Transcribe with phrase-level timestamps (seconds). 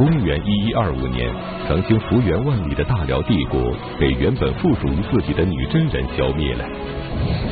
[0.00, 1.30] 公元一一二五年，
[1.68, 3.60] 曾经幅员万里的大辽帝国
[3.98, 6.64] 被原本附属于自己的女真人消灭了。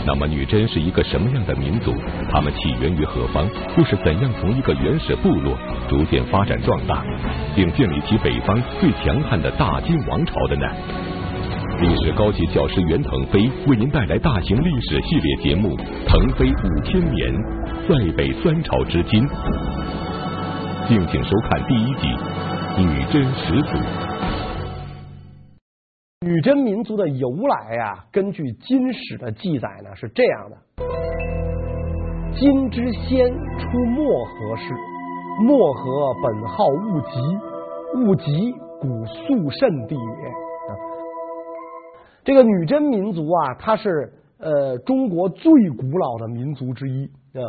[0.06, 1.92] 那么，女真是一个什么样的民族？
[2.32, 3.46] 他们起源于何方？
[3.76, 5.58] 又是怎样从一个原始部落
[5.90, 7.04] 逐渐发展壮大，
[7.54, 10.66] 并建立起北方最强悍的大金王朝的呢？
[11.82, 15.76] 历史高级教师袁腾飞为您带来大型历史系列节目
[16.06, 17.30] 《腾飞五千年》，
[17.86, 19.22] 塞北三朝之今。
[20.88, 22.06] 敬请收看第一集
[22.78, 23.70] 《女真始祖》。
[26.24, 30.56] 女真民族的由来呀，根据金史的记载呢，是这样的：
[32.38, 34.72] 金之先出漠河氏，
[35.40, 37.18] 漠河本号兀吉，
[37.96, 40.32] 兀吉古肃慎地也。
[42.22, 47.42] 这个女真民族啊，它是呃中国最古老的民族之一啊。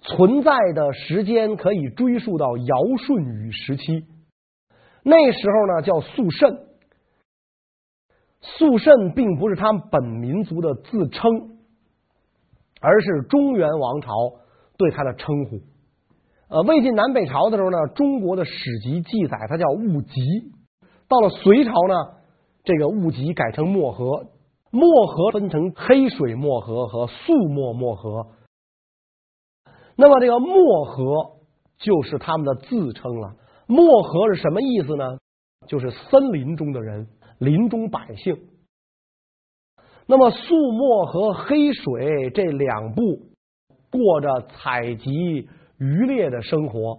[0.00, 4.04] 存在的时间可以追溯到尧舜禹时期，
[5.02, 6.66] 那时候呢叫肃慎，
[8.40, 11.58] 肃慎并不是他们本民族的自称，
[12.80, 14.12] 而是中原王朝
[14.76, 15.60] 对他的称呼。
[16.48, 20.20] 呃，魏晋南北朝的时候呢，中国的史籍记载他叫兀吉，
[21.08, 21.94] 到了隋朝呢，
[22.62, 24.26] 这个兀吉改成漠河，
[24.70, 28.26] 漠河分成黑水漠河和肃漠漠河。
[29.96, 31.40] 那么这个漠河
[31.78, 33.36] 就是他们的自称了。
[33.72, 35.04] 漠河是什么意思呢？
[35.66, 37.06] 就是森林中的人，
[37.38, 38.36] 林中百姓。
[40.06, 43.00] 那么肃漠和黑水这两部
[43.90, 46.98] 过着采集渔猎的生活，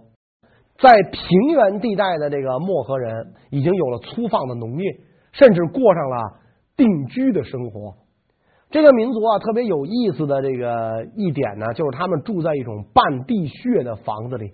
[0.79, 1.21] 在平
[1.53, 4.97] 原地带的这个漠河人已经有了粗放的农业，
[5.31, 6.39] 甚至过上了
[6.75, 7.95] 定居的生活。
[8.71, 14.53] 这个民族啊，特别有意思的这个一点呢，就是他们住在一种半地穴的房子里。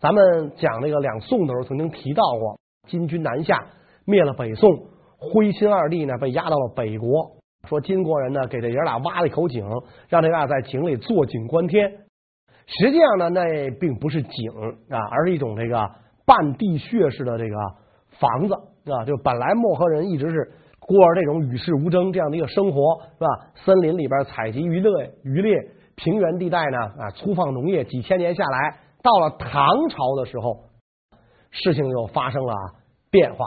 [0.00, 2.58] 咱们讲那个两宋的时候，曾经提到过，
[2.88, 3.66] 金军南下
[4.04, 4.70] 灭了北宋，
[5.18, 7.08] 徽钦二帝呢被押到了北国，
[7.68, 9.64] 说金国人呢给这爷俩挖了一口井，
[10.08, 11.90] 让这俩在井里坐井观天。
[12.66, 14.50] 实际上呢，那并不是井
[14.90, 15.90] 啊，而是一种这个
[16.24, 17.56] 半地穴式的这个
[18.18, 18.54] 房子
[18.92, 20.52] 啊，就本来漠河人一直是。
[20.78, 23.26] 过着这种与世无争这样的一个生活，是吧？
[23.56, 25.52] 森林里边采集渔猎，渔猎
[25.96, 28.76] 平原地带呢啊，粗放农业，几千年下来，
[29.06, 30.64] 到了唐朝的时候，
[31.52, 32.52] 事情又发生了
[33.08, 33.46] 变化。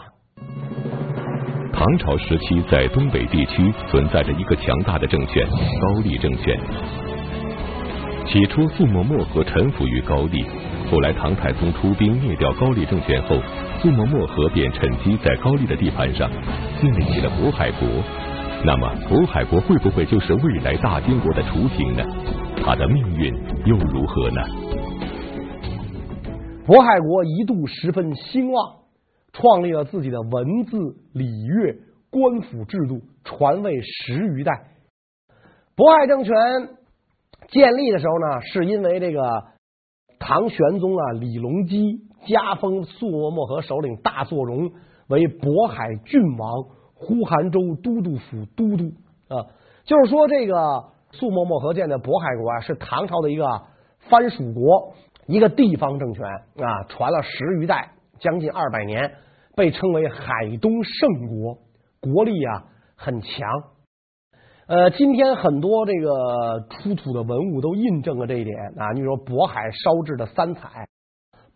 [1.73, 5.45] 唐朝时期，在东北地区存在着一个强大的政权——
[5.83, 6.57] 高丽政权。
[8.25, 10.45] 起初，肃漠漠河臣服于高丽，
[10.89, 13.35] 后来唐太宗出兵灭掉高丽政权后。
[13.81, 16.29] 肃漠漠河便趁机在高丽的地盘上
[16.79, 17.85] 建立起了渤海国。
[18.63, 22.03] 那么，渤海国会不会就是未来大金国的雏形呢？
[22.63, 23.33] 它的命运
[23.65, 24.41] 又如何呢？
[26.69, 28.75] 渤海国一度十分兴旺，
[29.33, 30.77] 创立了自己的文字、
[31.13, 31.75] 礼乐、
[32.11, 34.67] 官府制度，传位十余代。
[35.75, 36.35] 渤海政权
[37.47, 39.45] 建立的时候呢，是因为这个
[40.19, 42.07] 唐玄宗啊，李隆基。
[42.27, 44.71] 加封肃漠漠河首领大作荣
[45.07, 48.91] 为渤海郡王、呼韩州都督府都督
[49.29, 49.47] 啊，
[49.85, 53.47] 就是说这个肃漠漠河建的渤海国啊，是唐朝的一个
[53.99, 54.93] 藩属国，
[55.29, 59.13] 一个地方政权啊，传了十余代，将近二百年，
[59.55, 61.59] 被称为海东盛国，
[62.01, 63.47] 国力啊很强。
[64.65, 70.87] 呃，今天很多这个出土的文物都印证了这一点啊，你说渤海烧制的三彩。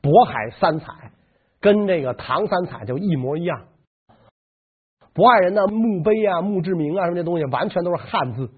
[0.03, 1.11] 渤海三彩
[1.59, 3.69] 跟这个唐三彩就一模一样。
[5.15, 8.51] 渤海人的墓碑啊、墓志铭啊什么这东西，完全都是汉字。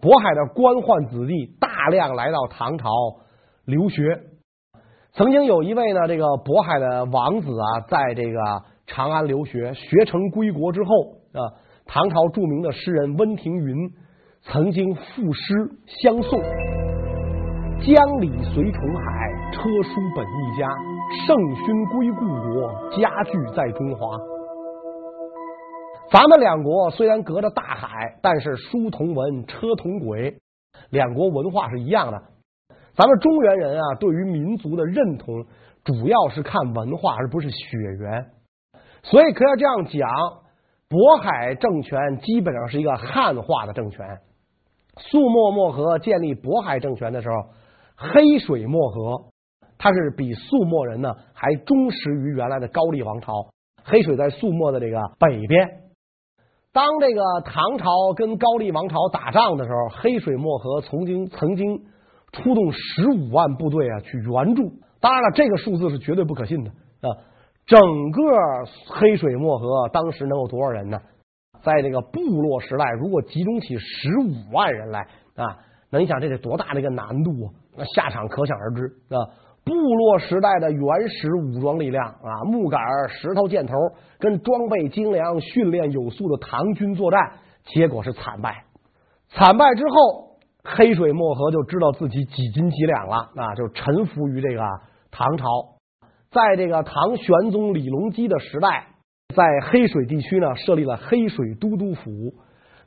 [0.00, 2.88] 渤海的官宦子弟大量来到唐朝
[3.64, 4.20] 留学。
[5.12, 8.38] 曾经有一位呢，这个渤海的王子啊，在这个
[8.86, 10.90] 长安留学，学成归国之后
[11.32, 11.54] 啊，
[11.86, 13.92] 唐朝著名的诗人温庭筠
[14.42, 15.54] 曾经赋诗
[15.86, 16.40] 相送：
[17.80, 19.24] 江里随重海。
[19.54, 20.68] 车书本一家，
[21.24, 24.18] 圣勋归故国，家具在中华。
[26.10, 30.36] 咱们两国虽然隔着大海，但是书同文，车同轨，
[30.90, 32.20] 两国文化是一样的。
[32.96, 35.44] 咱们中原人啊，对于民族的认同，
[35.84, 38.26] 主要是看文化，而不是血缘。
[39.02, 40.08] 所以可以这样讲，
[40.88, 44.20] 渤海政权基本上是一个汉化的政权。
[44.96, 47.34] 肃漠漠河建立渤海政权的时候，
[47.96, 49.24] 黑水漠河。
[49.76, 53.48] 它是比肃漠人呢还忠实于原来的高丽王朝。
[53.82, 55.82] 黑水在肃漠的这个北边。
[56.72, 61.82] 当这个唐朝跟高丽王朝打仗的时候，黑水漠河曾经曾经
[62.34, 64.72] 出动十五万部队啊去援助。
[65.00, 67.08] 当然了，这个数字是绝对不可信的啊！
[67.66, 68.22] 整个
[68.88, 71.00] 黑水漠河当时能有多少人呢？
[71.62, 75.00] 在这个部落时代，如果集中起十五万人来
[75.36, 75.58] 啊，
[75.90, 77.46] 那你想这得多大的一个难度啊？
[77.76, 79.16] 那下场可想而知啊！
[79.64, 83.74] 部落时代的原始武装力量啊，木杆、石头、箭头，
[84.18, 87.18] 跟装备精良、训练有素的唐军作战，
[87.64, 88.64] 结果是惨败。
[89.30, 90.33] 惨败之后，
[90.64, 94.62] 黑水漠河就知道自己几斤几两了啊，就臣服于这个
[95.10, 95.46] 唐朝。
[96.30, 98.88] 在这个唐玄宗李隆基的时代，
[99.34, 102.10] 在黑水地区呢，设立了黑水都督府，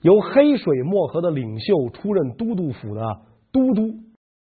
[0.01, 3.01] 由黑水漠河的领袖出任都督府的
[3.53, 3.93] 都督。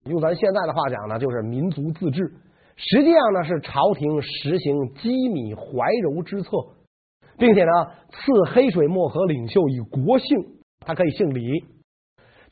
[0.05, 2.35] 用咱现在的话讲呢，就是民族自治。
[2.77, 5.63] 实际上呢，是朝廷实行机密怀
[6.03, 6.51] 柔之策，
[7.39, 7.71] 并且呢，
[8.11, 10.27] 赐黑水漠河领袖以国姓，
[10.81, 11.65] 他可以姓李。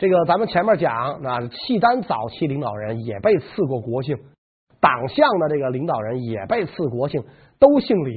[0.00, 4.16] 这个咱们前面讲，那契丹早期领导人也被赐过国姓，
[4.80, 7.22] 党项的这个领导人也被赐国姓，
[7.58, 8.14] 都姓李。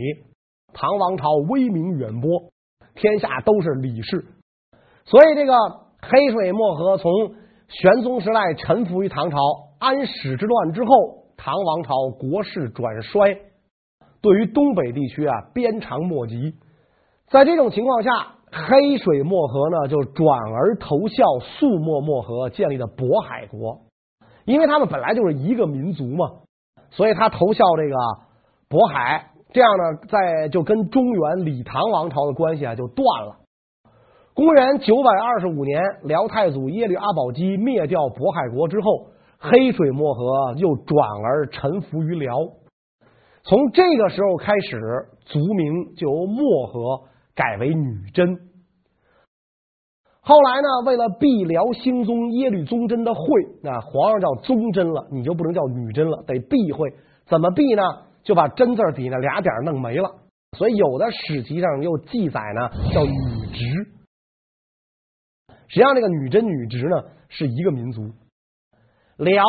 [0.73, 2.29] 唐王朝威名远播，
[2.95, 4.25] 天下都是李氏。
[5.03, 5.53] 所以这个
[6.01, 7.11] 黑水漠河从。
[7.69, 9.37] 玄宗时代臣服于唐朝，
[9.79, 10.89] 安史之乱之后，
[11.37, 13.35] 唐王朝国势转衰，
[14.21, 16.53] 对于东北地区啊鞭长莫及。
[17.31, 23.81] 在这种情况下，黑水漠河呢就转而投效肃漠漠河建立的渤海国，
[24.45, 26.29] 因为他们本来就是一个民族嘛，
[26.91, 27.95] 所以他投效这个
[28.69, 33.37] 渤海，这样呢，在就跟中原李唐王朝的关系啊就断了。
[34.35, 39.07] 公元九百二十五年，辽太祖耶律阿保机灭掉渤海国之后，
[39.39, 42.37] 黑水漠河又转而臣服于辽。
[43.43, 44.79] 从这个时候开始，
[45.25, 47.01] 族名就由漠河
[47.35, 48.37] 改为女真。
[50.21, 53.21] 后来呢，为了避辽兴宗耶律宗真的讳，
[53.61, 56.93] 那皇上叫宗真了，你就不能叫女真了，得避讳。
[57.25, 57.83] 怎么避呢？
[58.23, 60.09] 就把真字底下俩点弄没了。
[60.57, 63.11] 所以有的史籍上又记载呢，叫女
[63.51, 63.65] 直。
[65.67, 68.03] 实际上，这个女真女直呢是一个民族。
[69.17, 69.43] 辽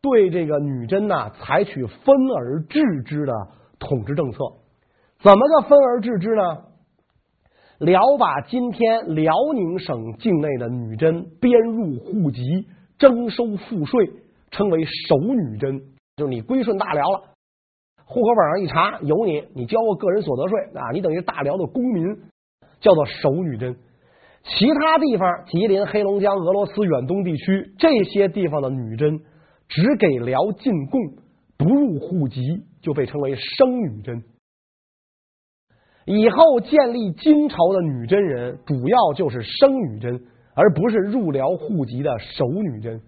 [0.00, 3.32] 对这个女真呢采取分而治之的
[3.78, 4.38] 统治政策。
[5.22, 6.42] 怎么个分而治之呢？
[7.78, 12.42] 辽把今天辽宁省境内的女真编入户籍，
[12.98, 14.10] 征收赋税，
[14.50, 15.78] 称为守女真，
[16.16, 17.20] 就是你归顺大辽了。
[18.06, 22.16] 户口本上一查有你，你交个个人所得税啊，你等于大辽的公民，
[22.80, 23.76] 叫做守女真。
[24.44, 29.20] 其他地方，吉林、黑龙江、俄罗斯远东地区这些地方的女真，
[29.68, 31.00] 只给辽进贡，
[31.58, 32.40] 不入户籍，
[32.80, 34.22] 就被称为生女真。
[36.06, 40.22] 以后建立金朝的女真人，主要就是生女真，
[40.54, 43.02] 而不是入辽户籍的守女真。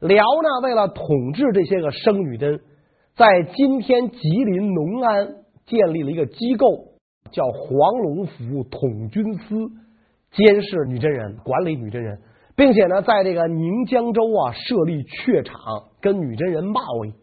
[0.00, 2.60] 辽呢，为了统治这些个生女真，
[3.16, 5.26] 在今天吉林农安
[5.66, 6.92] 建立了一个机构，
[7.32, 9.56] 叫黄龙府统军司。
[10.32, 12.18] 监视女真人，管理女真人，
[12.54, 15.54] 并且呢，在这个宁江州啊设立榷场，
[16.02, 17.14] 跟女真人贸易。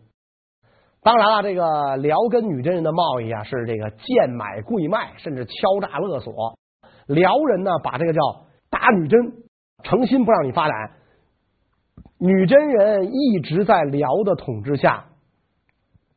[1.04, 6.58] 当然了，这个辽跟女真人的贸易啊，是这个贱买贵卖，甚至敲诈勒索。
[7.08, 8.22] 辽人呢，把这个叫
[8.70, 9.34] 打女真，
[9.84, 10.92] 诚心不让你发展。
[12.20, 15.08] 女真人一直在辽的统治下，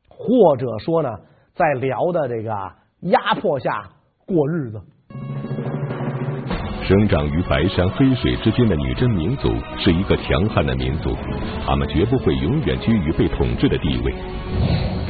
[0.09, 1.11] 或者说呢，
[1.55, 3.91] 在辽的这个压迫下
[4.25, 4.81] 过日子。
[6.87, 11.17] 生长于白山黑水之间的女真民族是一个强悍的民族，
[11.67, 14.15] 他们绝不会永远居于被统治的地位。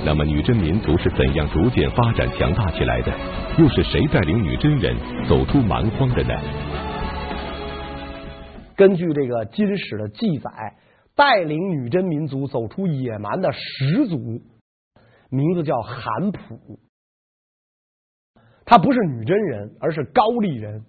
[0.02, 3.12] 那么，女真民族是怎样逐渐发展强大起来的？
[3.58, 4.96] 又是谁带领女真人
[5.28, 6.34] 走出蛮荒的呢？
[8.74, 10.50] 根据这个金史的记载，
[11.14, 14.16] 带领女真民族走出野蛮的始祖，
[15.28, 16.80] 名字叫韩普。
[18.64, 20.82] 他不是女真人，而是高丽人。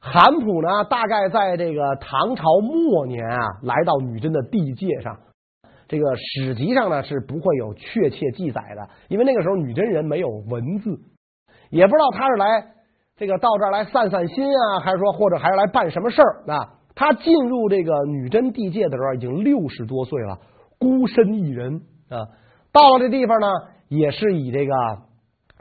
[0.00, 5.18] 韩普呢，大概在这个唐朝末年啊，来到女真的地界上。
[5.88, 10.98] 这个史籍上呢是不会有确切记载的，因为那个时候女真人没有文字，
[11.70, 12.66] 也不知道他是来
[13.16, 16.74] 这个到这儿来散散心啊，还是说或者还是来办什么事儿啊？
[16.94, 20.38] 他进入这个女真地界的时候已经六十多岁了，
[20.78, 22.26] 孤身一人啊。
[22.72, 23.46] 到了这地方呢，
[23.88, 24.72] 也是以这个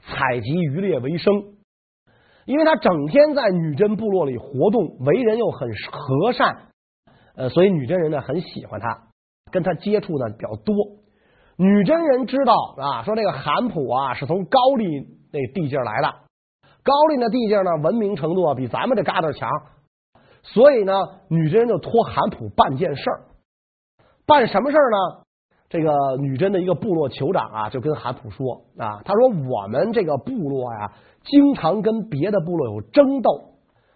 [0.02, 1.55] 采集渔猎为生。
[2.46, 6.68] 因为他整天在女真部落里活动，为人又很和善，
[7.36, 9.08] 呃，所以女真人呢很喜欢他，
[9.52, 10.76] 跟他接触呢比较多。
[11.58, 14.86] 女真人知道啊，说这个韩普啊是从高丽
[15.32, 16.14] 那地界来的，
[16.84, 19.50] 高丽那地界呢文明程度啊比咱们这嘎达强，
[20.44, 20.94] 所以呢
[21.30, 23.22] 女真人就托韩普办件事儿，
[24.28, 25.25] 办什么事儿呢？
[25.68, 30.92] 这个女真的一个部落酋长啊，就跟韩普说啊，他说我们这个部落呀，
[31.24, 33.30] 经常跟别的部落有争斗，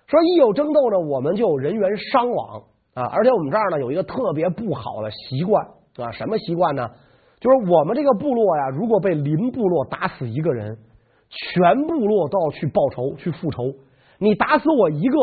[0.08, 2.64] 说一有争斗呢，我们就有人员伤亡
[2.96, 5.64] 啊，而且我们这儿呢有一个特别不好的习惯
[5.98, 6.90] 啊，什么习惯呢？
[7.40, 10.78] 就是我们这个部落呀，如果被邻部落打死一个人，
[11.30, 13.64] 全部落都要去报仇去复仇。
[14.18, 15.18] 你打死我一个，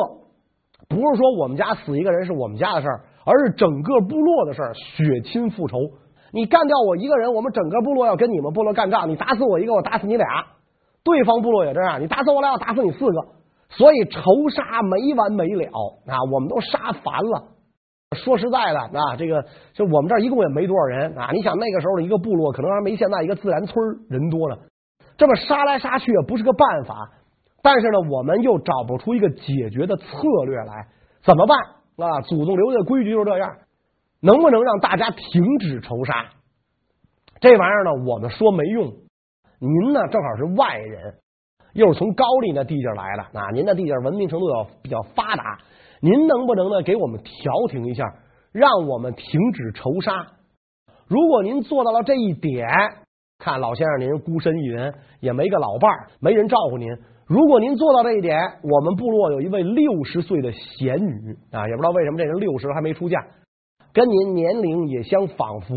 [0.88, 5.76] 不是说我们家死一个人是我们家的事儿，而是整个部落的事儿，血亲复仇。
[6.36, 9.08] 你干掉我一个人，我们整个部落要跟你们部落干仗。
[9.08, 10.26] 你打死我一个，我打死你俩。
[11.02, 13.14] 对方部落也这样，你打死我俩，我打死你四个。
[13.70, 15.64] 所以仇杀没完没了
[16.06, 16.20] 啊！
[16.30, 17.48] 我们都杀烦了。
[18.14, 21.30] 说实在的啊，这个就我们这儿一共也没多少人啊。
[21.32, 23.74] 你想那个时候的一个部落，可能还没现在一个自然村
[24.10, 24.56] 人多呢。
[25.16, 27.12] 这么杀来杀去也不是个办法。
[27.62, 30.04] 但是呢，我们又找不出一个解决的策
[30.44, 30.88] 略来，
[31.24, 31.56] 怎么办
[32.06, 32.20] 啊？
[32.20, 33.56] 祖宗留下的规矩就是这样。
[34.20, 36.26] 能不能让大家停止仇杀？
[37.40, 38.86] 这玩意儿呢，我们说没用。
[39.58, 41.14] 您呢，正好是外人，
[41.72, 45.58] 又是从高丽那地界来的啊，您的地界文明程度要比较发达，
[46.00, 48.04] 您能不能呢，给我们调停一下，
[48.52, 50.26] 让我们停止仇杀？
[51.08, 52.66] 如果您做到了这一点，
[53.38, 56.88] 看老先生您孤身一人，也没个老伴儿，没人照顾您。
[57.26, 63.18] 如果您做到这一点，我们部落有一位六十岁的贤女啊，也不知道为什么这人六十还没出嫁。
[63.96, 65.74] 跟您年龄也相仿佛，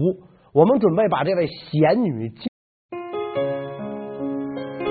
[0.52, 2.28] 我们准备把这位贤女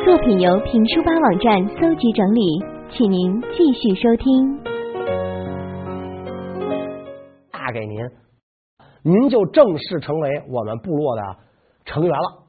[0.03, 2.41] 作品由评书吧网站搜集整理，
[2.91, 4.65] 请您继续收听。
[7.53, 7.99] 嫁给您，
[9.03, 11.23] 您就正式成为我们部落的
[11.85, 12.45] 成员了。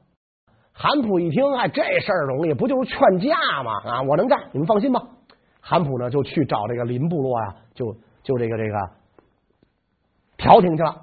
[0.72, 3.72] 韩普一听，哎，这事儿容易，不就是劝架吗？
[3.84, 5.02] 啊，我能干，你们放心吧。
[5.60, 8.99] 韩普呢，就去找这个林部落呀，就就这个这个。
[10.40, 10.94] 调停去了。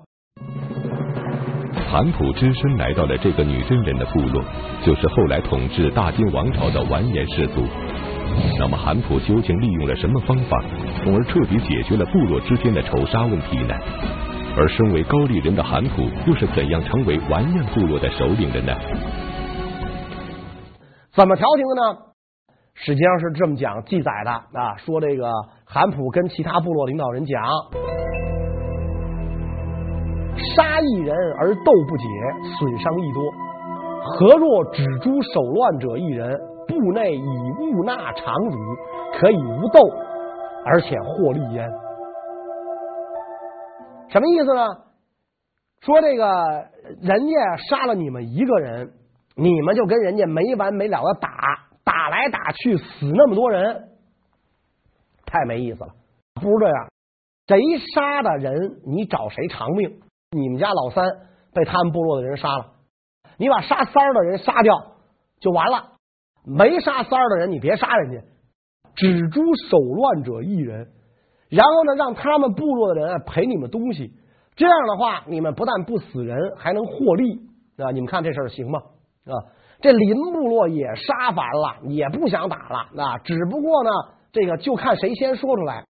[1.89, 4.43] 韩普只身来到了这个女真人的部落，
[4.83, 7.63] 就是后来统治大金王朝的完颜氏族。
[8.59, 10.61] 那么韩普究竟利用了什么方法，
[11.03, 13.73] 从而彻底解决了部落之间的仇杀问题呢？
[14.57, 18.73] 而身为高丽人的韩普，又是怎样成为完颜部落的首领的呢？
[21.13, 21.97] 怎么调停的呢？
[22.73, 25.31] 实际上是这么讲记载的啊，说这个
[25.65, 27.41] 韩普跟其他部落领导人讲。
[30.55, 32.05] 杀一人而斗不解，
[32.57, 33.31] 损伤益多。
[34.03, 38.57] 何若只诛手乱者一人，部内以物纳常辱，
[39.19, 39.79] 可以无斗，
[40.65, 41.69] 而且获利焉？
[44.09, 44.65] 什么意思呢？
[45.81, 46.25] 说这个
[47.01, 48.93] 人家杀了你们一个人，
[49.35, 51.29] 你们就跟人家没完没了的打，
[51.83, 53.89] 打来打去死那么多人，
[55.25, 55.89] 太没意思了。
[56.35, 56.87] 不如这样，
[57.47, 57.59] 谁
[57.93, 59.99] 杀的人，你找谁偿命。
[60.31, 61.05] 你们家老三
[61.53, 62.73] 被他们部落的人杀了，
[63.37, 64.93] 你把杀三儿的人杀掉
[65.39, 65.93] 就完了。
[66.43, 68.25] 没杀三儿的人，你别杀人家，
[68.95, 70.89] 只诛手乱者一人。
[71.49, 74.13] 然后呢，让他们部落的人赔你们东西。
[74.55, 77.39] 这样的话，你们不但不死人，还能获利
[77.77, 77.91] 啊！
[77.91, 78.79] 你们看这事儿行吗？
[79.25, 79.33] 啊，
[79.79, 83.01] 这林部落也杀完了，也不想打了。
[83.01, 83.89] 啊，只不过呢，
[84.33, 85.85] 这个就看谁先说出来。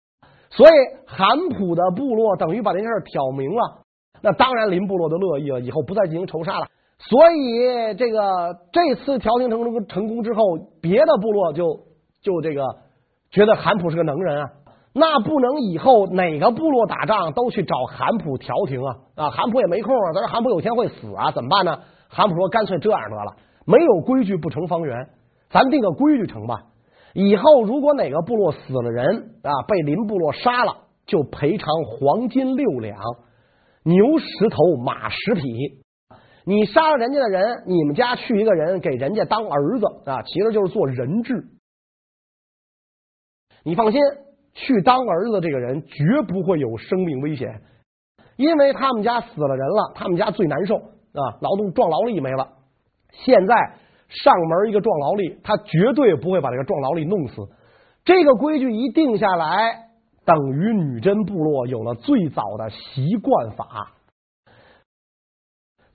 [0.50, 0.72] 所以
[1.08, 3.82] 韩普的部落等于把这件事挑明了。
[4.22, 6.68] 那当然，林部落的乐意了，以后不再进行仇杀了。
[7.00, 10.42] 所以，这个这次调停成功成功之后，
[10.82, 11.82] 别的部落就
[12.22, 12.64] 就这个
[13.30, 14.50] 觉得韩普是个能人啊。
[14.94, 19.30] 那不能以后哪个部落打仗都去找韩普调停啊啊！
[19.30, 21.78] 韩普也没空啊，咱说韩普有天会死啊，怎么办呢？
[22.10, 23.36] 韩普说：“干脆这样得了，
[23.68, 25.10] 没有规矩不成方圆，
[25.52, 26.64] 咱定个规矩成吧。
[27.14, 32.98] 以后如果哪个部落死了人啊，被林部落杀了，就赔偿黄金六两。”
[33.88, 35.42] 牛十头，马十匹。
[36.44, 41.34] 你杀了人家的人，你们家去一个人给人家当儿子啊，其实就是做人质。
[43.64, 44.02] 你放心，
[44.54, 47.62] 去当儿子这个人绝不会有生命危险，
[48.36, 52.50] 因为他们家死了人了，他们家最难受啊，劳动壮劳力没了。
[53.12, 53.56] 现在
[54.10, 57.36] 上门一个壮劳力，他绝对不会把这个壮劳力弄死。
[58.04, 59.87] 这个规矩一定下来。
[60.28, 63.94] 等于女真部落有了最早的习惯法。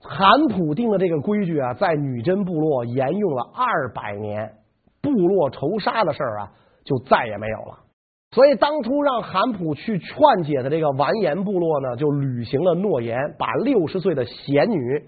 [0.01, 4.55] 韩普定的这个规矩啊，在女真部落沿用了二百年，
[5.03, 6.51] 部落仇杀的事儿啊，
[6.83, 7.77] 就再也没有了。
[8.31, 15.03] 所以当初让韩普去劝解的这个完颜部落呢，就履行了诺言，把六十岁的贤女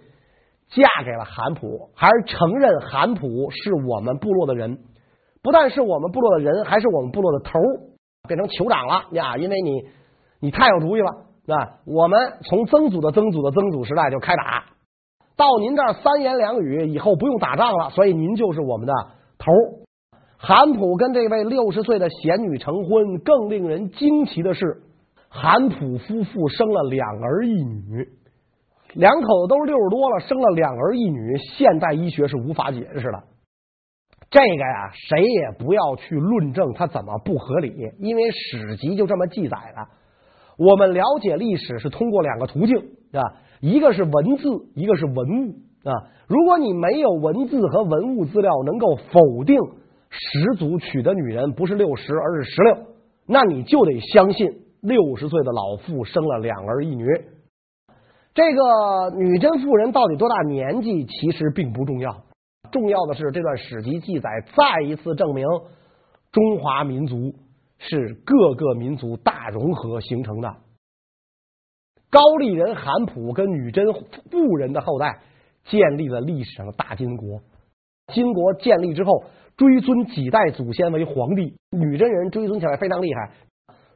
[0.70, 4.77] 嫁给了韩普，还是承认韩普是我们部落的人，
[5.41, 7.60] 不但是我们部落的人，还是我们部落的头。
[8.25, 9.38] 变成酋长了呀！
[9.38, 9.88] 因为你
[10.39, 11.10] 你太有主意了，
[11.48, 14.65] 啊，我们从曾祖的曾祖的曾祖时代就开打，
[15.38, 18.94] 到您这儿三言两语，以后不用打仗了，所以您就是我们的
[19.38, 19.51] 头。
[20.38, 24.82] 韩普跟这位六十岁的贤女成婚，更令人惊奇的是，
[25.29, 28.08] 韩普夫妇生了两儿一女，
[28.94, 33.24] 两口子都六十多了，生了两儿一女，现代医学是无法解释的。
[34.36, 39.88] 这个呀，谁也不要去论证它怎么不合理，因为史籍就这么记载了。
[40.58, 42.75] 我们了解历史是通过两个途径
[43.13, 43.24] 啊，
[43.62, 46.12] 一个是文字，一个是文物啊。
[46.27, 49.58] 如果你没有文字和文物资料能够否定
[50.10, 52.77] 始祖娶的女人不是六十而是十六，
[53.25, 54.50] 那你就得相信
[54.82, 57.06] 六十岁的老妇生了两儿一女。
[58.34, 62.25] 这个女真妇人到底多大年纪，其实并不重要。
[62.72, 65.45] 重要的是，这段史籍记载再一次证明
[66.31, 67.34] 中华民族
[67.77, 70.55] 是各个民族大融合形成的。
[72.10, 75.19] 高丽人韩普跟女真妇人的后代
[75.65, 77.41] 建立了历史上的大金国。
[78.13, 79.24] 金国建立之后，
[79.57, 83.31] 追尊几代祖先为皇帝，女真人追尊起来非常厉害。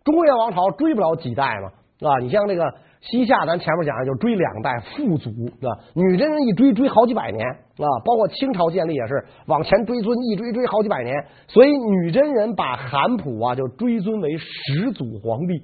[0.04, 1.72] 中原王朝追不了几代嘛，
[2.10, 2.74] 啊，你像这个。
[3.02, 5.30] 西夏，咱前面讲的就追两代父祖，
[5.66, 11.16] 啊，女真人一追追好几百年啊，包括清朝建立也是往前追尊，一追追好几百年，
[11.48, 15.64] 所以女真人把韩普啊就追尊为始祖皇帝。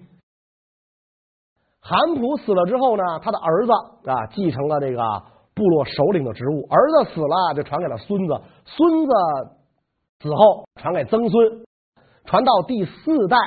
[1.81, 3.71] 韩普死了之后呢，他的儿子
[4.09, 5.03] 啊继承了这个
[5.53, 9.11] 部落首领的职务，儿子死了就传给了孙子，孙子
[10.21, 11.65] 死后传给曾孙，
[12.23, 13.37] 传到第四代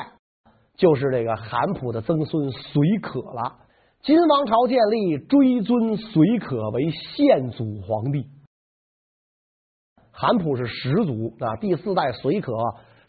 [0.77, 3.57] 就是这个韩普的曾孙随可了。
[4.03, 8.27] 金王朝建立，追尊隋可为献祖皇帝。
[10.13, 12.53] 韩普是始祖啊，第四代隋可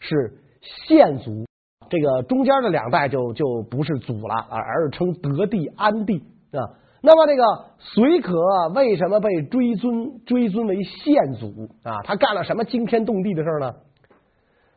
[0.00, 1.46] 是献祖，
[1.88, 6.18] 这个中间的两代就就不是祖了，而而是称德帝、安帝
[6.52, 6.60] 啊。
[7.02, 7.42] 那么这个
[7.78, 8.34] 隋可
[8.74, 12.02] 为什么被追尊追尊为献祖啊？
[12.04, 13.74] 他干了什么惊天动地的事呢？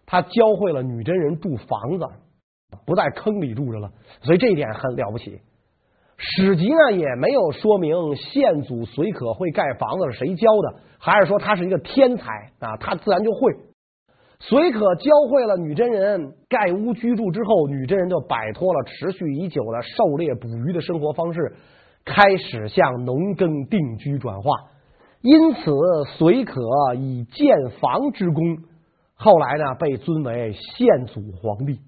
[0.05, 2.05] 他教会了女真人住房子，
[2.85, 5.42] 不在坑里住着了，所以这一点很了不起。
[6.35, 12.77] 史籍呢也没有说明先祖随可会盖房子是谁教的，还是说他是一个天才啊？
[12.77, 13.53] 他自然就会。
[14.39, 21.53] 随可教会了女真人盖屋居住之后，女真人就摆脱了持续已久的狩猎捕鱼的生活方式，
[22.03, 24.50] 开始向农耕定居转化。
[25.22, 25.72] 因此，
[26.17, 26.61] 随可
[26.96, 28.43] 以建房之功，
[29.15, 31.79] 后来呢被尊为先祖皇帝。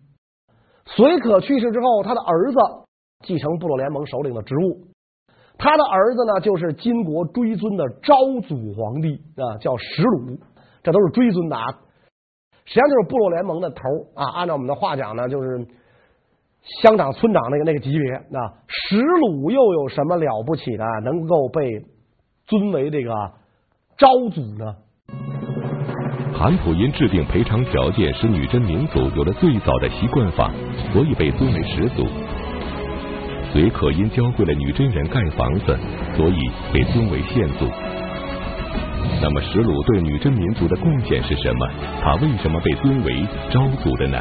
[0.86, 2.85] 随可去世之后，他的儿子。
[3.23, 4.88] 继承部落联盟首领的职务，
[5.58, 8.13] 他的儿子呢，就是金国追尊的昭
[8.47, 10.38] 祖皇帝啊，叫石鲁，
[10.84, 11.65] 这都是追尊的啊。
[12.65, 13.82] 实际上就是部落联盟的头
[14.15, 14.25] 啊。
[14.36, 15.65] 按照我们的话讲呢，就是
[16.82, 18.54] 乡长、村长那个那个级别啊。
[18.67, 21.86] 石鲁又有什么了不起的，能够被
[22.47, 23.12] 尊为这个
[23.97, 24.75] 昭祖呢？
[26.34, 30.51] 韩普因制定赔偿条件，使女真民族有了最早的习惯法，
[30.91, 32.04] 所以被尊为始祖。
[33.56, 35.68] 随可因教会了女真人盖房子，
[36.18, 36.36] 所以
[36.74, 37.65] 被尊为献祖。
[39.22, 41.65] 那么石鲁对女真民族的贡献是什么？
[42.02, 44.20] 他为什么被尊为昭祖的呢？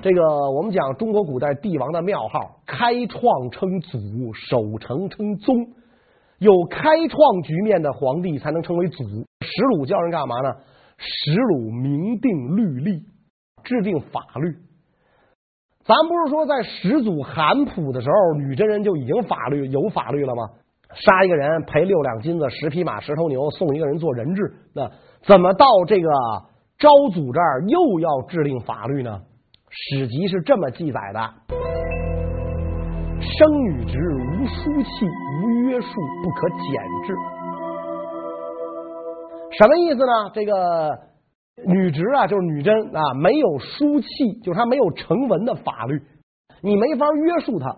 [0.00, 0.22] 这个
[0.56, 3.98] 我们讲中国古代帝王的庙号，开创称祖，
[4.32, 5.54] 守成称宗，
[6.38, 9.04] 有开创局面的皇帝才能称为祖。
[9.04, 10.50] 石鲁教人干嘛呢？
[10.96, 13.02] 石鲁明定律例，
[13.64, 14.56] 制定法律。
[15.84, 20.48] 咱不是说在始祖韩普的时候，女真人就已经法律有法律了吗？
[20.94, 24.52] 杀一个人赔六两金子，十匹马，十头牛，送一个人做人质。
[24.74, 24.90] 那
[25.22, 26.08] 怎么到这个
[26.78, 29.20] 昭祖这儿又要制定法律呢？
[29.70, 31.20] 史籍是这么记载的：
[33.20, 35.06] 生女职无书契，
[35.42, 35.88] 无约束，
[36.22, 36.58] 不可减
[37.06, 37.14] 制。
[39.58, 40.30] 什么意思呢？
[40.34, 41.09] 这个。
[41.66, 46.02] 女职啊，就是女真啊，没有书契，就是她没有成文的法律，
[46.62, 47.76] 你没法约束她。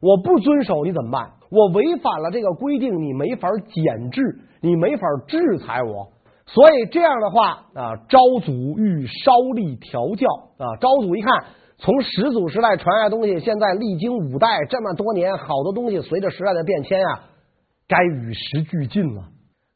[0.00, 1.32] 我不遵守，你怎么办？
[1.50, 4.20] 我违反了这个规定，你没法减制，
[4.60, 6.08] 你没法制裁我。
[6.46, 11.44] 所以这样的话啊，昭祖欲稍立调教啊，昭祖一看，
[11.78, 17.24] 从始祖时代传下来的东西，现在历经五代这么多年，好多东西随着时代的变迁啊，
[17.88, 19.28] 该与时俱进了。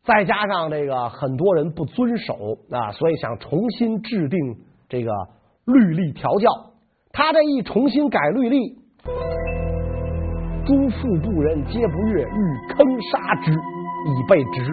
[0.08, 2.34] 再加上这个很多人不遵守
[2.72, 4.38] 啊，所以想重新制定
[4.88, 5.12] 这个
[5.66, 6.48] 律例调教。
[7.12, 8.74] 他这一重新改律例，
[10.64, 14.72] 诸腹部人皆不悦，欲坑杀之以备职。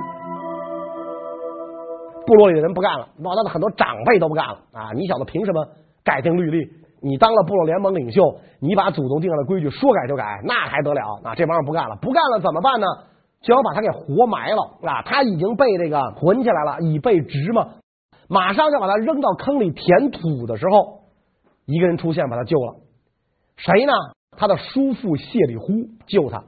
[2.26, 4.93] 部落里的人不干了，包括他的很多长辈都不干了啊！
[4.95, 5.67] 你小子凭什么
[6.06, 6.65] 改定律例？
[7.02, 11.02] 你当了部落联盟领袖，你把祖宗定下的规矩说改就改，那还得了？
[11.26, 12.88] 啊，这帮人不干了，不干了怎么办呢？
[13.41, 15.02] 就要把他给活埋了啊！
[15.04, 17.67] 他已经被这个捆起来了，以备直嘛。
[18.28, 21.02] 马上就把他扔到坑里填土的时候，
[21.65, 22.76] 一个人出现把他救了。
[23.58, 23.93] 谁呢？
[24.38, 25.67] 他的叔父谢里呼
[26.08, 26.43] 救他。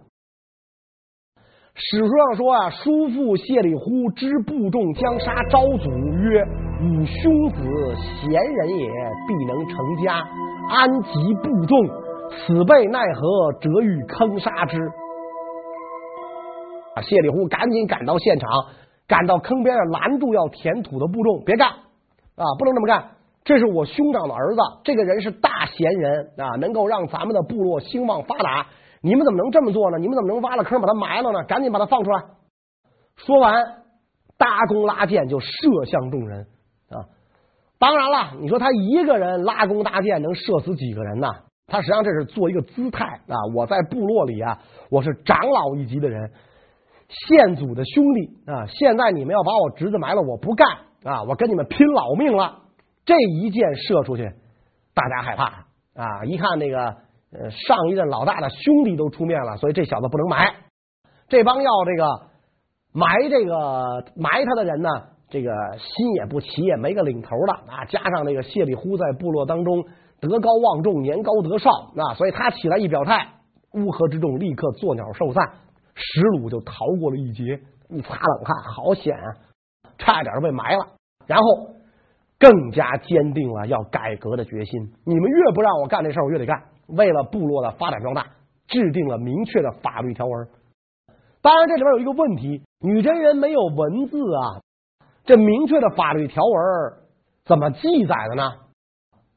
[1.75, 6.43] 史书上说啊，叔父谢里呼知部众将杀昭祖，曰
[6.81, 7.63] ：“吾兄子
[8.19, 8.89] 贤人也，
[9.27, 10.27] 必能成家，
[10.69, 11.87] 安及部众？
[12.31, 14.77] 此辈奈何，折欲坑杀之。”
[17.01, 18.49] 谢里呼赶紧赶到现场，
[19.07, 23.11] 赶到坑边上拦住要填土的部众，别干啊，不能这么干！
[23.43, 28.67] 这是我兄长的儿子，这个人是大贤人啊，能够让咱们的部落兴旺发达。
[29.01, 29.97] 你们怎么能这么做呢？
[29.97, 31.43] 你们怎么能挖了坑把他埋了呢？
[31.45, 32.23] 赶紧把他放出来！
[33.15, 33.53] 说完，
[34.37, 35.47] 搭弓拉箭就射
[35.85, 36.47] 向众人
[36.89, 37.07] 啊！
[37.79, 41.27] 当然了，你说他一个人拉弓搭箭能射死几个人呢？
[41.67, 43.35] 他实际上这是做一个姿态啊！
[43.55, 46.31] 我在部落里啊，我是长老一级的人。
[47.07, 48.67] 先祖的兄弟啊！
[48.67, 50.67] 现在你们要把我侄子埋了，我不干
[51.03, 51.23] 啊！
[51.23, 52.63] 我跟你们拼老命了！
[53.05, 54.29] 这一箭射出去，
[54.93, 55.45] 大家害怕
[55.95, 56.25] 啊！
[56.25, 56.79] 一看那个
[57.31, 60.53] 呃上一任老大的兄弟都出面了，所以这小子不能埋。
[61.29, 62.27] 这帮要这个
[62.91, 64.89] 埋这个埋他的人呢，
[65.29, 67.85] 这个心也不齐，也没个领头的啊！
[67.85, 69.85] 加上这个谢里呼在部落当中
[70.19, 73.29] 德高望重，年高德少啊，所以他起来一表态，
[73.75, 75.53] 乌合之众立刻作鸟兽散。
[75.97, 79.27] 石鲁就逃过了一劫，一擦冷汗，好险啊！
[79.97, 80.87] 差点被埋了。
[81.25, 81.71] 然后
[82.39, 84.93] 更加坚定了要改革的决心。
[85.03, 86.63] 你们越不让我干这事儿，我越得干。
[86.87, 88.27] 为了部落的发展壮大，
[88.67, 90.47] 制定了明确的法律条文。
[91.41, 94.61] 当然，这里边有一个问题：女真人没有文字啊，
[95.25, 96.93] 这明确的法律条文
[97.43, 98.53] 怎么记载的呢？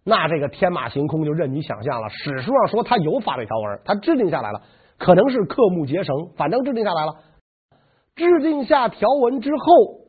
[0.05, 2.09] 那这个天马行空就任你想象了。
[2.09, 4.63] 史书上说他有法律条文，他制定下来了。
[5.01, 7.15] 可能是刻木结绳，反正制定下来了。
[8.15, 10.01] 制定下条文之后，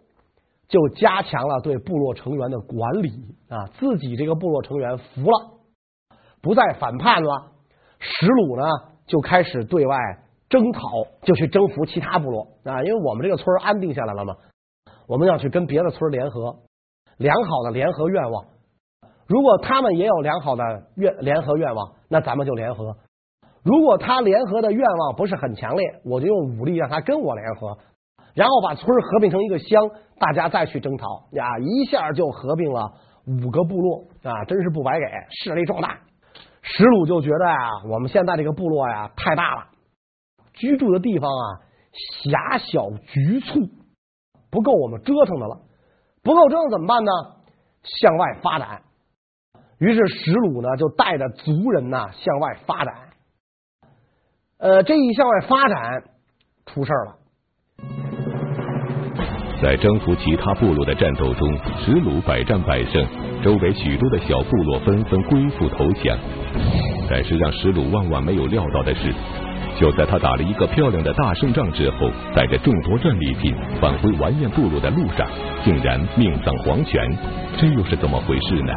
[0.67, 3.09] 就加强了对部落成员的管理
[3.47, 5.51] 啊，自己这个部落成员服了，
[6.41, 7.53] 不再反叛了。
[7.99, 8.63] 石鲁呢，
[9.07, 9.95] 就开始对外
[10.49, 10.81] 征讨，
[11.21, 14.35] 就去征服其他部落啊，因为我们这个村安定下来了嘛，
[15.07, 16.57] 我们要去跟别的村联合，
[17.17, 18.45] 良好的联合愿望。
[19.25, 20.63] 如果他们也有良好的
[20.95, 22.97] 愿联合愿望，那咱们就联合。
[23.63, 27.77] 如果他联合的愿望不是很强烈，我就用武力让他跟我联合，
[28.33, 32.93] 然后把村合并成一个乡，大家再去征讨呀，一下就合并了
[33.27, 35.99] 五个部落啊，真是不白给，势力壮大。
[36.63, 37.57] 石鲁就觉得呀，
[37.89, 39.67] 我们现在这个部落呀太大了，
[40.53, 41.61] 居住的地方啊
[42.23, 43.59] 狭小局促，
[44.49, 45.59] 不够我们折腾的了，
[46.23, 47.11] 不够折腾怎么办呢？
[47.83, 48.81] 向外发展。
[49.79, 53.10] 于是石鲁呢就带着族人呐向外发展。
[54.61, 56.03] 呃，这一向外发展
[56.67, 57.17] 出事了。
[59.59, 63.03] 在征服其他部落的战斗中，石鲁百战百胜，
[63.43, 66.15] 周围许多的小部落纷纷归附投降。
[67.09, 69.11] 但是让石鲁万万没有料到的是，
[69.79, 75.27] 就在他打了一个漂亮的大胜仗之后，带着众多战利品返回完颜部落的路上，
[75.63, 77.01] 竟然命丧黄泉，
[77.57, 78.73] 这又是怎么回事呢？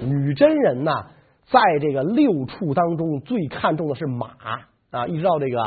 [0.00, 0.92] 女真人呐。
[1.52, 4.30] 在这个六畜当中，最看重的是马
[4.90, 5.06] 啊！
[5.06, 5.62] 一直到这个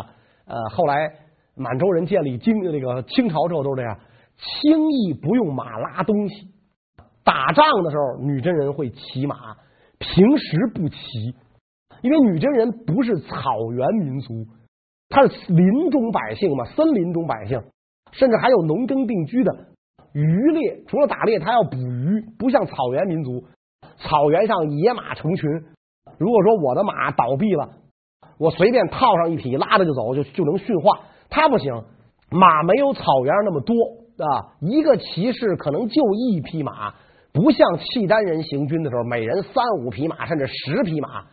[0.45, 1.11] 呃后来
[1.55, 3.99] 满洲人建立经这个清朝之后，都是这样，
[4.35, 6.47] 轻易不用马拉东西。
[7.23, 9.35] 打仗的时候，女真人会骑马，
[9.99, 10.97] 平时不骑，
[12.01, 14.45] 因为女真人不是草原民族，
[15.09, 17.61] 他是林中百姓嘛，森林中百姓，
[18.11, 19.51] 甚至还有农耕定居的
[20.13, 23.43] 渔猎，除了打猎，他要捕鱼，不像草原民族，
[23.97, 25.49] 草原上野马成群。
[26.17, 27.69] 如果说我的马倒闭了，
[28.37, 30.99] 我随便套上一匹拉着就走，就就能驯化。
[31.29, 31.83] 他不行，
[32.29, 33.73] 马没有草原上那么多
[34.17, 36.93] 啊，一个骑士可能就一匹马，
[37.33, 41.25] 不像契丹人行军的时候，每人三五匹马，甚至十匹马。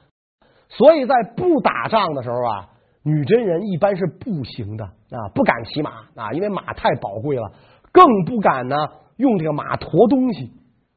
[0.69, 2.69] 所以在不打仗的时候啊，
[3.05, 7.53] 女真人一般是步行的啊，不敢骑马啊，因为马太宝贵了，
[7.93, 8.77] 更不敢呢
[9.17, 10.51] 用这个马驮东西。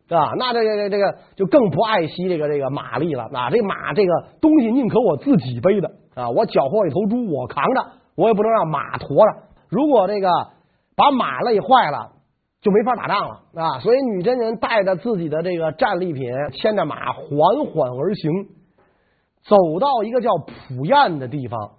[0.07, 3.23] 啊，那这个这个这个就更不爱惜这个这个马力了。
[3.33, 9.43] 啊，这马这个东西宁可我自己背的啊，我缴获一头猪我扛着，我也不能让马驮着。
[9.67, 10.29] 如果这个
[10.95, 12.11] 把马累坏了，
[12.61, 13.79] 就没法打仗了啊。
[13.79, 18.31] 所以女真人带着自己的这个战利品，牵着马缓缓而行，
[19.43, 21.71] 走到一个叫普彦的地方，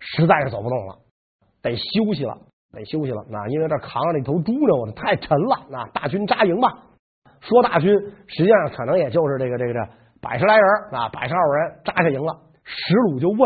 [0.00, 0.96] 实在是走不动了，
[1.62, 2.36] 得休息了，
[2.72, 3.20] 得休息了。
[3.20, 5.54] 啊，因为这扛着那头猪呢，我这太沉了。
[5.72, 6.86] 啊，大军扎营吧。
[7.40, 7.92] 说大军，
[8.26, 9.80] 实际上可能也就是这个这个这
[10.20, 12.36] 百十来人啊，百十二人扎下营了。
[12.64, 13.38] 石鲁就问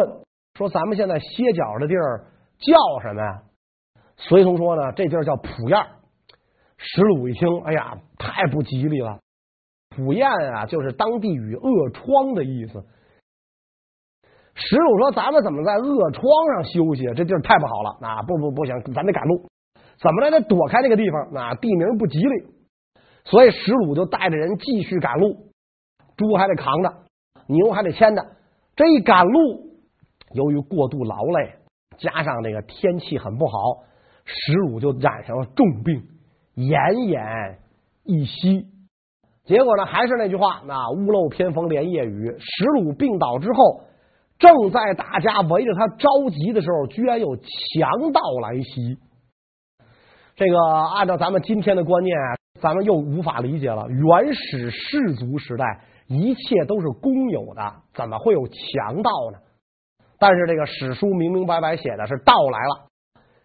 [0.55, 2.25] 说：“咱们现在歇脚的地儿
[2.59, 3.43] 叫什么呀？
[4.17, 5.79] 随从说呢，这地儿叫蒲燕。
[6.79, 9.19] 石鲁一听，哎呀，太不吉利了。
[9.95, 12.85] 蒲燕啊，就是当地语“恶疮”的意思。
[14.55, 16.25] 石鲁说：“咱们怎么在恶疮
[16.55, 17.05] 上休息？
[17.15, 17.99] 这地儿太不好了。
[18.01, 19.47] 啊，不不不行，咱得赶路，
[20.01, 21.43] 怎么来得躲开这个地方？
[21.43, 22.47] 啊，地名不吉利。
[23.25, 25.37] 所以石鲁就带着人继续赶路，
[26.17, 26.93] 猪还得扛着，
[27.47, 28.27] 牛还得牵着。
[28.77, 29.41] 这一赶路，
[30.33, 31.55] 由于过度劳累，
[31.99, 33.85] 加上这个天气很不好，
[34.25, 36.09] 石鲁就染上了重病，
[36.57, 37.57] 奄奄
[38.05, 38.67] 一息。
[39.45, 42.37] 结果呢，还是那句话，那屋漏偏逢连夜雨。
[42.39, 43.83] 石鲁病倒之后。”
[44.39, 48.99] 正在大家围着他着急的时候，居然有强盗来袭。
[50.35, 50.59] 这个
[50.97, 53.87] 按照咱们今天的观念啊，咱们又无法理解了。
[53.89, 59.39] 原始氏族时代，一切都是公有的，怎么会有强盗呢？
[60.19, 62.87] 但是这个史书明明白白写的是盗来了，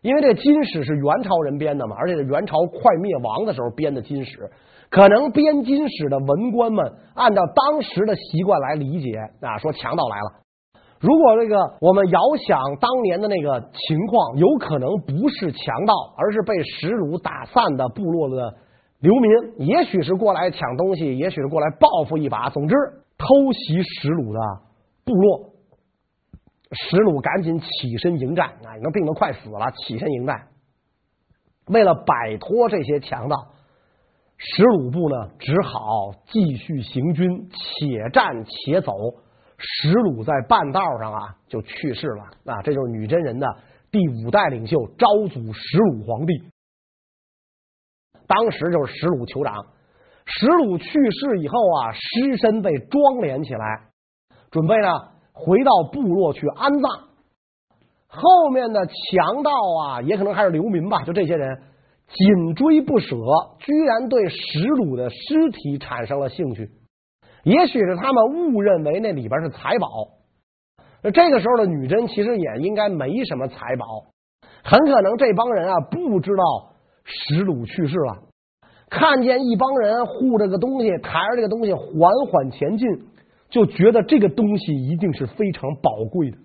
[0.03, 4.51] 因为这金史是元朝人编的嘛，而且是元朝快灭亡的时候编的金史，
[4.91, 10.43] 可能编金史的文官们按照当时的习惯来理解啊，说强盗来了。
[10.99, 18.53] 如果这个我们遥想当年的那个情况，有可能不是强盗，而是被石鲁打散的部落的
[18.99, 22.49] 流民，也许是过来抢东西，也许是过来报复一把。
[22.49, 22.75] 总之，
[23.17, 24.39] 偷袭石鲁的
[25.05, 25.53] 部落，
[26.71, 28.75] 石鲁赶紧起身迎战啊！
[28.75, 30.47] 你说病得快死了，起身迎战。
[31.67, 33.35] 为了摆脱这些强盗，
[34.37, 38.93] 石鲁部呢只好继续行军，且战且走。
[39.59, 43.47] 石鲁在半道上啊就去世了啊，这就是女真人的
[43.91, 46.33] 第五代领袖昭祖石鲁皇帝。
[48.27, 49.55] 当时就是石鲁酋长，
[50.25, 53.87] 石鲁去世以后啊，尸身被装殓起来，
[54.51, 54.89] 准备呢
[55.33, 57.07] 回到部落去安葬。
[58.09, 61.61] 后面的强盗啊，也可能还是流民吧，就这些人
[62.07, 63.15] 紧追不舍，
[63.59, 66.71] 居然对石鲁的尸体产生了兴趣。
[67.43, 69.87] 也许是他们误认为那里边是财宝，
[71.01, 73.85] 那这个时候的女真其实也应该没什么财宝，
[74.63, 76.73] 很可能这帮人啊不知道
[77.07, 78.17] 石鲁去世了，
[78.89, 82.87] 看见一帮人护着个东西，抬着这个东西缓缓前进，
[83.49, 86.37] 就觉得这个东西一定是非常宝贵的，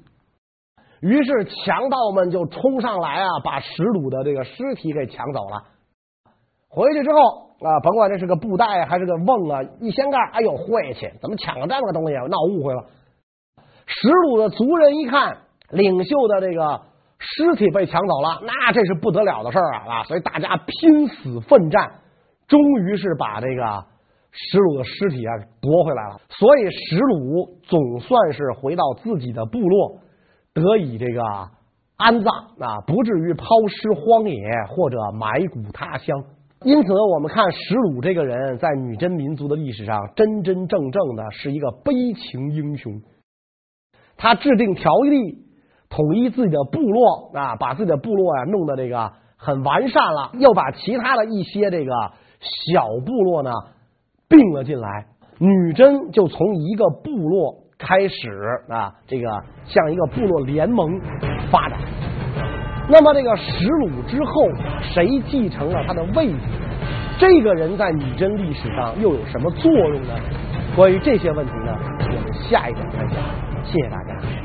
[1.01, 5.65] 于是强盗们就冲上来啊，把石鲁的这个尸体给抢走了，
[6.69, 7.53] 回去之后。
[7.63, 12.15] 啊，甭管这是个布袋还是个瓮啊，一掀盖，哎呦，晦气，怎么抢了这么个东西？
[12.29, 12.87] 闹误会了。
[13.87, 15.37] 石鲁的族人一看，
[15.71, 16.81] 领袖的这个
[17.25, 20.03] 尸体被抢走了，那这是不得了的事儿啊啊！
[20.05, 21.89] 所以大家拼死奋战，
[22.49, 23.85] 终于是把这个
[24.33, 26.21] 石鲁的尸体啊夺回来了。
[26.31, 30.01] 所以石鲁总算是回到自己的部落，
[30.53, 31.23] 得以这个
[31.97, 36.25] 安葬啊，不至于抛尸荒野或者埋骨他乡。
[36.65, 43.01] 因此，我们看石鲁这个人，在女真民族的历史上，真真正正的是一个悲情英雄。
[44.17, 45.39] 他制定条例，
[45.95, 51.93] 统一自己的部落啊，把自己的部落啊弄得这个很完善了，又把其他的一些这个
[52.41, 53.53] 小部落呢
[54.27, 55.07] 并了进来。
[55.39, 58.17] 女真就从一个部落开始
[58.71, 59.29] 啊，这个
[59.67, 60.99] 向一个部落联盟
[61.51, 61.79] 发展。
[62.89, 64.49] 那么这个石鲁之后，
[64.81, 66.39] 谁继承了他的位置？
[67.19, 70.15] 这个人在女真历史上又有什么作用呢？
[70.75, 73.17] 关于这些问题呢，我们下一讲再讲。
[73.65, 74.42] 谢谢大家。